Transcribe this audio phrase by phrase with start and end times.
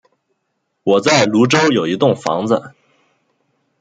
[0.81, 2.73] 我在芦洲有一栋房子